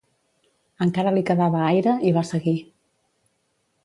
Encara 0.85 1.11
li 1.17 1.23
quedava 1.29 1.61
aire 1.67 1.93
i 2.11 2.17
va 2.19 2.23
seguir. 2.31 2.57